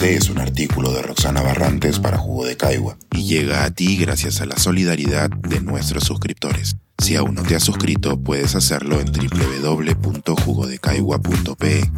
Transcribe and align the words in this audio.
Este 0.00 0.16
es 0.16 0.30
un 0.30 0.38
artículo 0.38 0.92
de 0.92 1.02
Roxana 1.02 1.42
Barrantes 1.42 1.98
para 1.98 2.16
Jugo 2.16 2.46
de 2.46 2.56
Caigua 2.56 2.96
y 3.12 3.24
llega 3.24 3.64
a 3.64 3.70
ti 3.70 3.98
gracias 3.98 4.40
a 4.40 4.46
la 4.46 4.56
solidaridad 4.56 5.28
de 5.28 5.60
nuestros 5.60 6.04
suscriptores. 6.04 6.78
Si 6.96 7.16
aún 7.16 7.34
no 7.34 7.42
te 7.42 7.54
has 7.54 7.64
suscrito, 7.64 8.18
puedes 8.18 8.54
hacerlo 8.54 8.98
en 8.98 9.12
www.jugodecaigua.pe. 9.12 11.90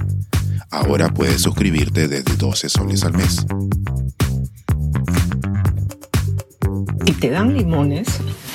Ahora 0.73 1.15
puedes 1.15 1.43
suscribirte 1.43 2.09
desde 2.09 2.35
12 2.35 2.69
soles 2.71 3.05
al 3.05 3.13
mes. 3.13 3.47
Y 7.07 7.13
te 7.13 7.31
dan 7.31 7.57
limones, 7.57 8.09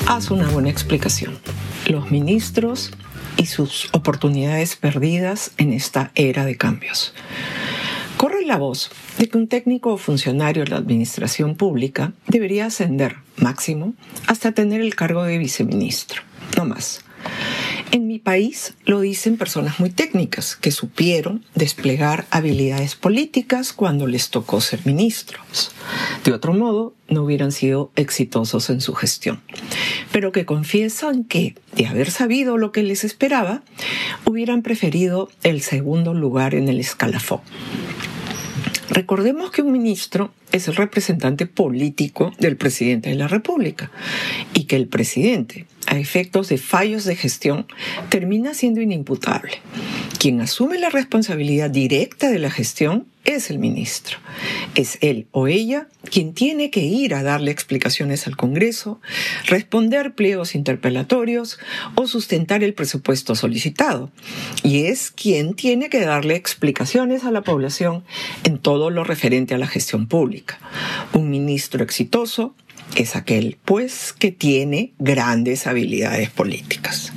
haz 0.08 0.30
una 0.30 0.50
buena 0.50 0.70
explicación. 0.70 1.40
Los 1.88 2.12
ministros 2.12 2.92
y 3.38 3.46
sus 3.46 3.88
oportunidades 3.94 4.76
perdidas 4.76 5.52
en 5.58 5.72
esta 5.72 6.12
era 6.16 6.44
de 6.44 6.58
cambios. 6.58 7.14
Corre 8.18 8.44
la 8.46 8.58
voz 8.58 8.90
de 9.20 9.30
que 9.30 9.38
un 9.38 9.48
técnico 9.48 9.94
o 9.94 9.98
funcionario 9.98 10.64
de 10.64 10.72
la 10.72 10.78
administración 10.78 11.56
pública 11.56 12.14
debería 12.28 12.66
ascender 12.66 13.18
máximo 13.36 13.94
hasta 14.26 14.54
tener 14.54 14.82
el 14.82 14.96
cargo 14.96 15.24
de 15.24 15.38
viceministro, 15.38 16.24
no 16.58 16.66
más. 16.66 17.02
En 17.92 18.08
mi 18.08 18.18
país 18.18 18.74
lo 18.86 19.02
dicen 19.02 19.38
personas 19.38 19.80
muy 19.80 19.92
técnicas 19.92 20.56
que 20.56 20.72
supieron 20.72 21.46
desplegar 21.54 22.26
habilidades 22.32 22.96
políticas 22.96 23.72
cuando 23.72 24.08
les 24.08 24.30
tocó 24.30 24.62
ser 24.62 24.80
ministros. 24.86 25.72
De 26.26 26.34
otro 26.34 26.54
modo, 26.54 26.96
no 27.10 27.24
hubieran 27.24 27.52
sido 27.52 27.92
exitosos 27.96 28.70
en 28.70 28.82
su 28.82 28.94
gestión, 28.94 29.42
pero 30.12 30.32
que 30.32 30.46
confiesan 30.46 31.24
que, 31.24 31.56
de 31.76 31.86
haber 31.86 32.12
sabido 32.12 32.58
lo 32.58 32.72
que 32.72 32.84
les 32.84 33.04
esperaba, 33.04 33.62
hubieran 34.26 34.64
preferido 34.64 35.30
el 35.44 35.62
segundo 35.62 36.14
lugar 36.14 36.56
en 36.56 36.68
el 36.68 36.80
escalafón. 36.80 37.42
Recordemos 38.98 39.52
que 39.52 39.62
un 39.62 39.72
ministro 39.72 40.32
es 40.52 40.68
el 40.68 40.76
representante 40.76 41.46
político 41.46 42.34
del 42.40 42.58
presidente 42.58 43.10
de 43.12 43.16
la 43.16 43.28
República 43.28 43.92
y 44.56 44.64
que 44.64 44.76
el 44.76 44.88
presidente, 44.88 45.68
a 45.86 46.00
efectos 46.00 46.50
de 46.50 46.58
fallos 46.58 47.06
de 47.06 47.16
gestión, 47.16 47.68
termina 48.10 48.56
siendo 48.56 48.82
inimputable. 48.82 49.52
Quien 50.20 50.42
asume 50.42 50.80
la 50.80 50.90
responsabilidad 50.90 51.70
directa 51.70 52.32
de 52.32 52.40
la 52.40 52.50
gestión 52.50 53.06
es 53.24 53.52
el 53.52 53.60
ministro. 53.60 54.18
Es 54.74 54.98
él 55.02 55.28
o 55.32 55.48
ella 55.48 55.90
quien 56.10 56.34
tiene 56.34 56.72
que 56.72 56.80
ir 56.80 57.14
a 57.14 57.22
darle 57.22 57.52
explicaciones 57.52 58.26
al 58.26 58.36
Congreso, 58.36 59.00
responder 59.46 60.16
pliegos 60.16 60.56
interpelatorios 60.56 61.60
o 61.94 62.08
sustentar 62.08 62.64
el 62.64 62.74
presupuesto 62.74 63.36
solicitado. 63.36 64.12
Y 64.64 64.86
es 64.86 65.12
quien 65.12 65.54
tiene 65.54 65.90
que 65.90 66.02
darle 66.02 66.36
explicaciones 66.36 67.24
a 67.24 67.32
la 67.32 67.42
población 67.42 68.04
en 68.44 68.58
todo 68.58 68.90
lo 68.90 69.04
referente 69.04 69.54
a 69.54 69.60
la 69.60 69.68
gestión 69.68 70.08
pública. 70.08 70.58
Un 71.14 71.30
ministro 71.30 71.84
exitoso 71.84 72.56
es 72.96 73.16
aquel, 73.16 73.58
pues, 73.66 74.14
que 74.18 74.32
tiene 74.32 74.94
grandes 74.98 75.68
habilidades 75.68 76.32
políticas. 76.32 77.12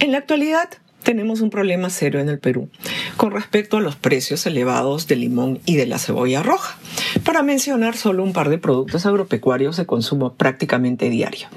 En 0.00 0.12
la 0.12 0.18
actualidad, 0.18 0.70
tenemos 1.08 1.40
un 1.40 1.48
problema 1.48 1.88
serio 1.88 2.20
en 2.20 2.28
el 2.28 2.38
Perú 2.38 2.68
con 3.16 3.30
respecto 3.30 3.78
a 3.78 3.80
los 3.80 3.96
precios 3.96 4.44
elevados 4.44 5.06
del 5.06 5.20
limón 5.20 5.58
y 5.64 5.76
de 5.76 5.86
la 5.86 5.98
cebolla 5.98 6.42
roja, 6.42 6.76
para 7.24 7.42
mencionar 7.42 7.96
solo 7.96 8.22
un 8.22 8.34
par 8.34 8.50
de 8.50 8.58
productos 8.58 9.06
agropecuarios 9.06 9.78
de 9.78 9.86
consumo 9.86 10.34
prácticamente 10.34 11.08
diario. 11.08 11.48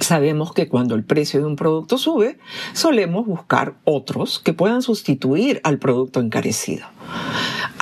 Sabemos 0.00 0.52
que 0.52 0.68
cuando 0.68 0.94
el 0.94 1.02
precio 1.02 1.40
de 1.40 1.46
un 1.46 1.56
producto 1.56 1.96
sube, 1.96 2.36
solemos 2.74 3.24
buscar 3.24 3.76
otros 3.84 4.38
que 4.38 4.52
puedan 4.52 4.82
sustituir 4.82 5.62
al 5.64 5.78
producto 5.78 6.20
encarecido. 6.20 6.84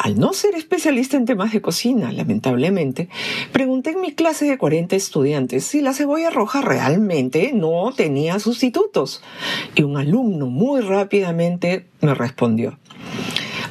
Al 0.05 0.19
no 0.19 0.35
ser 0.35 0.55
especialista 0.55 1.17
en 1.17 1.25
temas 1.25 1.51
de 1.55 1.63
cocina, 1.63 2.13
lamentablemente, 2.13 3.09
pregunté 3.53 3.93
en 3.93 4.03
mi 4.03 4.13
clase 4.13 4.45
de 4.45 4.59
40 4.59 4.95
estudiantes 4.97 5.65
si 5.65 5.81
la 5.81 5.95
cebolla 5.95 6.29
roja 6.29 6.61
realmente 6.61 7.53
no 7.55 7.91
tenía 7.97 8.39
sustitutos. 8.39 9.23
Y 9.75 9.83
un 9.83 9.97
alumno 9.97 10.45
muy 10.45 10.83
rápidamente 10.83 11.87
me 12.03 12.13
respondió. 12.13 12.79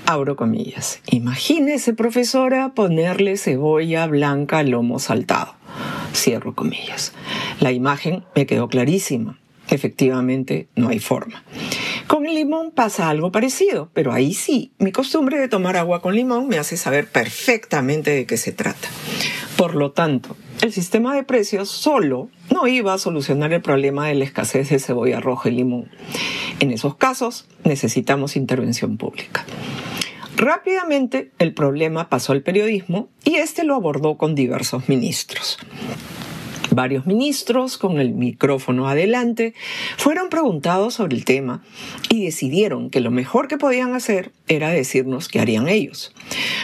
Abro 0.07 0.35
comillas. 0.35 1.01
Imagínese, 1.11 1.93
profesora, 1.93 2.73
ponerle 2.73 3.37
cebolla 3.37 4.07
blanca 4.07 4.57
al 4.57 4.71
lomo 4.71 4.97
saltado. 4.97 5.53
Cierro 6.15 6.55
comillas. 6.55 7.13
La 7.59 7.71
imagen 7.71 8.23
me 8.35 8.47
quedó 8.47 8.69
clarísima. 8.69 9.37
Efectivamente, 9.69 10.67
no 10.75 10.89
hay 10.89 10.97
forma. 10.97 11.43
Con 12.13 12.25
limón 12.25 12.69
pasa 12.69 13.09
algo 13.09 13.31
parecido, 13.31 13.89
pero 13.91 14.13
ahí 14.13 14.35
sí, 14.35 14.71
mi 14.77 14.91
costumbre 14.91 15.39
de 15.39 15.47
tomar 15.47 15.77
agua 15.77 15.99
con 15.99 16.15
limón 16.15 16.47
me 16.47 16.59
hace 16.59 16.77
saber 16.77 17.07
perfectamente 17.07 18.11
de 18.11 18.27
qué 18.27 18.37
se 18.37 18.51
trata. 18.51 18.87
Por 19.57 19.73
lo 19.73 19.93
tanto, 19.93 20.37
el 20.61 20.71
sistema 20.71 21.15
de 21.15 21.23
precios 21.23 21.69
solo 21.69 22.29
no 22.51 22.67
iba 22.67 22.93
a 22.93 22.99
solucionar 22.99 23.51
el 23.51 23.63
problema 23.63 24.07
de 24.07 24.13
la 24.13 24.25
escasez 24.25 24.69
de 24.69 24.77
cebolla 24.77 25.21
roja 25.21 25.49
y 25.49 25.53
limón. 25.53 25.89
En 26.59 26.69
esos 26.69 26.97
casos 26.97 27.47
necesitamos 27.63 28.35
intervención 28.35 28.97
pública. 28.97 29.43
Rápidamente 30.37 31.31
el 31.39 31.55
problema 31.55 32.09
pasó 32.09 32.33
al 32.33 32.43
periodismo 32.43 33.09
y 33.23 33.37
este 33.37 33.63
lo 33.63 33.73
abordó 33.73 34.17
con 34.17 34.35
diversos 34.35 34.87
ministros. 34.87 35.57
Varios 36.73 37.05
ministros, 37.05 37.77
con 37.77 37.99
el 37.99 38.13
micrófono 38.13 38.87
adelante, 38.87 39.53
fueron 39.97 40.29
preguntados 40.29 40.95
sobre 40.95 41.15
el 41.15 41.23
tema 41.23 41.63
y 42.09 42.25
decidieron 42.25 42.89
que 42.89 42.99
lo 42.99 43.11
mejor 43.11 43.47
que 43.47 43.59
podían 43.59 43.93
hacer 43.93 44.31
era 44.47 44.69
decirnos 44.69 45.27
qué 45.27 45.39
harían 45.39 45.67
ellos. 45.67 46.15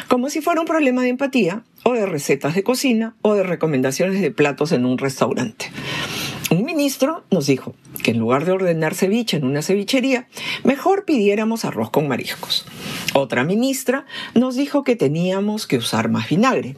Como 0.07 0.31
si 0.31 0.41
fuera 0.41 0.61
un 0.61 0.67
problema 0.67 1.03
de 1.03 1.09
empatía, 1.09 1.63
o 1.83 1.93
de 1.93 2.07
recetas 2.07 2.55
de 2.55 2.63
cocina, 2.63 3.15
o 3.21 3.35
de 3.35 3.43
recomendaciones 3.43 4.19
de 4.19 4.31
platos 4.31 4.71
en 4.71 4.85
un 4.85 4.97
restaurante. 4.97 5.67
Un 6.49 6.65
ministro 6.65 7.23
nos 7.29 7.45
dijo 7.45 7.75
que 8.03 8.11
en 8.11 8.17
lugar 8.17 8.45
de 8.45 8.53
ordenar 8.53 8.95
ceviche 8.95 9.37
en 9.37 9.45
una 9.45 9.61
cevichería, 9.61 10.27
mejor 10.63 11.05
pidiéramos 11.05 11.65
arroz 11.65 11.91
con 11.91 12.07
mariscos. 12.07 12.65
Otra 13.13 13.43
ministra 13.43 14.05
nos 14.35 14.55
dijo 14.55 14.83
que 14.83 14.95
teníamos 14.95 15.67
que 15.67 15.77
usar 15.77 16.09
más 16.09 16.29
vinagre. 16.29 16.75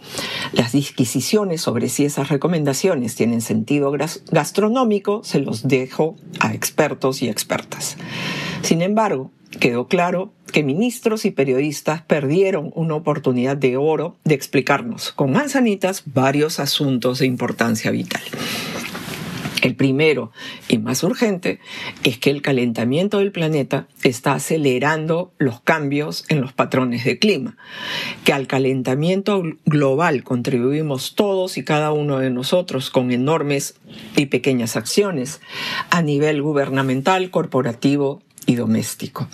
Las 0.53 0.71
disquisiciones 0.71 1.61
sobre 1.61 1.89
si 1.89 2.05
esas 2.05 2.29
recomendaciones 2.29 3.15
tienen 3.15 3.41
sentido 3.41 3.91
gastronómico 4.31 5.21
se 5.23 5.39
los 5.39 5.67
dejo 5.67 6.15
a 6.39 6.53
expertos 6.53 7.21
y 7.21 7.29
expertas. 7.29 7.97
Sin 8.61 8.81
embargo, 8.81 9.31
quedó 9.59 9.87
claro 9.87 10.31
que 10.51 10.63
ministros 10.63 11.25
y 11.25 11.31
periodistas 11.31 12.01
perdieron 12.01 12.71
una 12.75 12.95
oportunidad 12.95 13.57
de 13.57 13.77
oro 13.77 14.17
de 14.23 14.35
explicarnos 14.35 15.11
con 15.11 15.31
manzanitas 15.31 16.03
varios 16.05 16.59
asuntos 16.59 17.19
de 17.19 17.25
importancia 17.25 17.91
vital. 17.91 18.21
El 19.61 19.75
primero 19.75 20.31
y 20.67 20.79
más 20.79 21.03
urgente 21.03 21.59
es 22.03 22.17
que 22.17 22.31
el 22.31 22.41
calentamiento 22.41 23.19
del 23.19 23.31
planeta 23.31 23.87
está 24.03 24.33
acelerando 24.33 25.31
los 25.37 25.61
cambios 25.61 26.25
en 26.29 26.41
los 26.41 26.51
patrones 26.51 27.05
de 27.05 27.19
clima, 27.19 27.57
que 28.23 28.33
al 28.33 28.47
calentamiento 28.47 29.43
global 29.65 30.23
contribuimos 30.23 31.15
todos 31.15 31.57
y 31.57 31.63
cada 31.63 31.91
uno 31.91 32.19
de 32.19 32.31
nosotros 32.31 32.89
con 32.89 33.11
enormes 33.11 33.75
y 34.15 34.27
pequeñas 34.27 34.75
acciones 34.75 35.41
a 35.89 36.01
nivel 36.01 36.41
gubernamental, 36.41 37.29
corporativo 37.29 38.21
y 38.47 38.55
doméstico. 38.55 39.27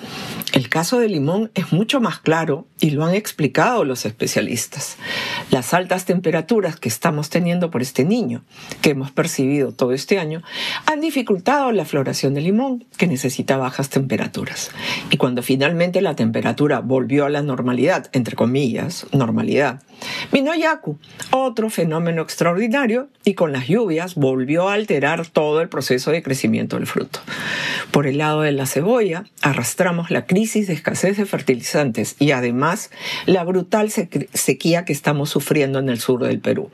El 0.53 0.69
caso 0.69 0.99
de 0.99 1.09
Limón 1.09 1.51
es 1.55 1.73
mucho 1.73 1.99
más 1.99 2.19
claro 2.19 2.67
y 2.79 2.91
lo 2.91 3.05
han 3.05 3.13
explicado 3.13 3.83
los 3.83 4.05
especialistas. 4.05 4.97
Las 5.51 5.73
altas 5.73 6.05
temperaturas 6.05 6.77
que 6.77 6.87
estamos 6.87 7.29
teniendo 7.29 7.69
por 7.69 7.81
este 7.81 8.05
niño, 8.05 8.43
que 8.81 8.91
hemos 8.91 9.11
percibido 9.11 9.73
todo 9.73 9.91
este 9.91 10.19
año, 10.19 10.41
han 10.85 11.01
dificultado 11.01 11.71
la 11.73 11.85
floración 11.85 12.33
del 12.33 12.45
limón, 12.45 12.85
que 12.97 13.07
necesita 13.07 13.57
bajas 13.57 13.89
temperaturas. 13.89 14.71
Y 15.09 15.17
cuando 15.17 15.43
finalmente 15.43 16.01
la 16.01 16.15
temperatura 16.15 16.79
volvió 16.79 17.25
a 17.25 17.29
la 17.29 17.41
normalidad, 17.41 18.09
entre 18.13 18.35
comillas, 18.35 19.05
normalidad, 19.11 19.83
vino 20.31 20.55
Yaku, 20.55 20.97
otro 21.31 21.69
fenómeno 21.69 22.21
extraordinario, 22.21 23.09
y 23.25 23.33
con 23.33 23.51
las 23.51 23.67
lluvias 23.67 24.15
volvió 24.15 24.69
a 24.69 24.73
alterar 24.73 25.27
todo 25.27 25.59
el 25.59 25.67
proceso 25.67 26.11
de 26.11 26.23
crecimiento 26.23 26.77
del 26.77 26.87
fruto. 26.87 27.19
Por 27.97 28.05
el 28.05 28.19
lado 28.19 28.41
de 28.41 28.51
la 28.51 28.67
cebolla, 28.67 29.23
arrastramos 29.41 30.11
la 30.11 30.27
crisis 30.27 30.67
de 30.67 30.73
escasez 30.73 31.17
de 31.17 31.25
fertilizantes 31.25 32.15
y 32.19 32.29
además 32.29 32.91
la 33.25 33.43
brutal 33.43 33.89
sequía 33.89 34.85
que 34.85 34.93
estamos 34.93 35.31
sufriendo 35.31 35.79
en 35.79 35.89
el 35.89 35.99
sur 35.99 36.23
del 36.23 36.39
Perú. 36.39 36.69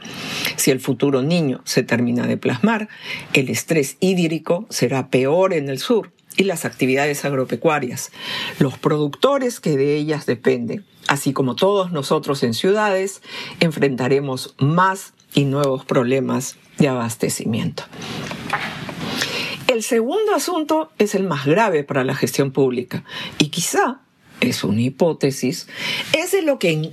Si 0.57 0.69
el 0.69 0.81
futuro 0.81 1.21
niño 1.21 1.61
se 1.63 1.81
termina 1.81 2.27
de 2.27 2.35
plasmar, 2.35 2.89
el 3.31 3.47
estrés 3.47 3.95
hídrico 4.01 4.65
será 4.69 5.07
peor 5.07 5.53
en 5.53 5.69
el 5.69 5.79
sur 5.79 6.11
y 6.35 6.43
las 6.43 6.65
actividades 6.65 7.23
agropecuarias, 7.23 8.11
los 8.59 8.77
productores 8.77 9.61
que 9.61 9.77
de 9.77 9.95
ellas 9.95 10.25
dependen, 10.25 10.83
así 11.07 11.31
como 11.31 11.55
todos 11.55 11.93
nosotros 11.93 12.43
en 12.43 12.53
ciudades, 12.53 13.21
enfrentaremos 13.61 14.55
más 14.59 15.13
y 15.33 15.45
nuevos 15.45 15.85
problemas 15.85 16.57
de 16.79 16.89
abastecimiento. 16.89 17.83
El 19.73 19.81
segundo 19.81 20.35
asunto 20.35 20.91
es 20.99 21.15
el 21.15 21.23
más 21.23 21.47
grave 21.47 21.83
para 21.83 22.03
la 22.03 22.13
gestión 22.13 22.51
pública 22.51 23.03
y 23.39 23.47
quizá 23.47 24.01
es 24.39 24.63
una 24.63 24.81
hipótesis, 24.81 25.67
es 26.15 26.31
de 26.31 26.43
lo 26.43 26.59
que 26.59 26.91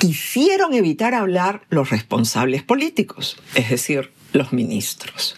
quisieron 0.00 0.74
evitar 0.74 1.14
hablar 1.14 1.62
los 1.68 1.90
responsables 1.90 2.64
políticos, 2.64 3.36
es 3.54 3.70
decir, 3.70 4.10
los 4.32 4.52
ministros. 4.52 5.36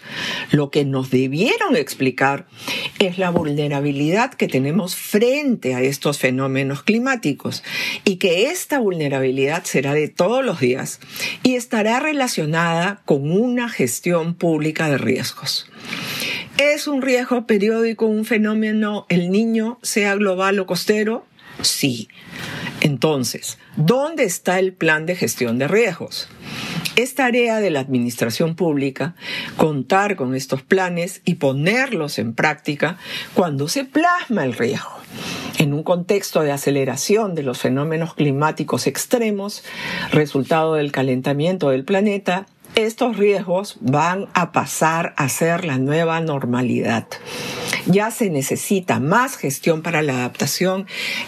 Lo 0.49 0.71
que 0.71 0.83
nos 0.83 1.11
debieron 1.11 1.75
explicar 1.75 2.47
es 2.97 3.19
la 3.19 3.29
vulnerabilidad 3.29 4.33
que 4.33 4.47
tenemos 4.47 4.95
frente 4.95 5.75
a 5.75 5.81
estos 5.81 6.17
fenómenos 6.17 6.81
climáticos 6.81 7.63
y 8.03 8.15
que 8.15 8.49
esta 8.49 8.79
vulnerabilidad 8.79 9.63
será 9.63 9.93
de 9.93 10.07
todos 10.07 10.43
los 10.43 10.59
días 10.59 10.99
y 11.43 11.53
estará 11.53 11.99
relacionada 11.99 13.03
con 13.05 13.31
una 13.31 13.69
gestión 13.69 14.33
pública 14.33 14.89
de 14.89 14.97
riesgos. 14.97 15.69
¿Es 16.59 16.89
un 16.89 17.01
riesgo 17.01 17.47
periódico 17.47 18.05
un 18.05 18.25
fenómeno 18.25 19.05
el 19.07 19.31
niño, 19.31 19.79
sea 19.81 20.15
global 20.15 20.59
o 20.59 20.65
costero? 20.65 21.25
Sí. 21.61 22.09
Entonces, 22.81 23.57
¿dónde 23.77 24.25
está 24.25 24.59
el 24.59 24.73
plan 24.73 25.05
de 25.05 25.15
gestión 25.15 25.57
de 25.57 25.69
riesgos? 25.69 26.27
Es 26.97 27.15
tarea 27.15 27.61
de 27.61 27.69
la 27.69 27.79
administración 27.79 28.55
pública 28.55 29.15
contar 29.55 30.17
con 30.17 30.35
estos 30.35 30.61
planes 30.61 31.21
y 31.23 31.35
ponerlos 31.35 32.19
en 32.19 32.33
práctica 32.33 32.97
cuando 33.35 33.69
se 33.69 33.85
plasma 33.85 34.43
el 34.43 34.51
riesgo. 34.51 34.91
En 35.59 35.73
un 35.73 35.83
contexto 35.83 36.41
de 36.41 36.51
aceleración 36.51 37.35
de 37.35 37.43
los 37.43 37.59
fenómenos 37.59 38.15
climáticos 38.15 38.85
extremos, 38.85 39.63
resultado 40.11 40.73
del 40.73 40.91
calentamiento 40.91 41.69
del 41.69 41.85
planeta, 41.85 42.47
estos 42.85 43.17
riesgos 43.17 43.77
van 43.81 44.27
a 44.33 44.51
pasar 44.51 45.13
a 45.17 45.29
ser 45.29 45.65
la 45.65 45.77
nueva 45.77 46.19
normalidad 46.21 47.07
ya 47.85 48.11
se 48.11 48.29
necesita 48.29 48.99
más 48.99 49.37
gestión 49.37 49.81
para 49.81 50.01
la 50.01 50.13
adaptación 50.13 50.85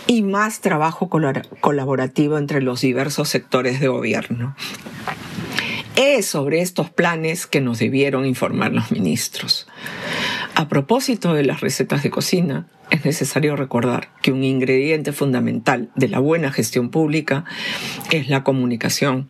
y 0.08 0.22
más 0.22 0.62
trabajo 0.62 1.10
colaborativo 1.10 2.38
entre 2.38 2.62
los 2.62 2.82
diversos 2.82 3.30
sectores 3.30 3.80
de 3.80 3.88
gobierno. 3.88 4.56
Es 5.96 6.26
sobre 6.26 6.62
estos 6.62 6.90
planes 6.90 7.48
que 7.48 7.62
nos 7.62 7.80
debieron 7.80 8.26
informar 8.26 8.72
los 8.72 8.92
ministros. 8.92 9.68
A 10.56 10.68
propósito 10.68 11.34
de 11.34 11.44
las 11.44 11.62
recetas 11.62 12.04
de 12.04 12.10
cocina, 12.10 12.68
es 12.90 13.06
necesario 13.06 13.56
recordar 13.56 14.10
que 14.22 14.32
un 14.32 14.44
ingrediente 14.44 15.14
fundamental 15.14 15.90
de 15.96 16.10
la 16.10 16.20
buena 16.20 16.52
gestión 16.52 16.90
pública 16.90 17.46
es 18.12 18.30
la 18.30 18.44
comunicación 18.44 19.30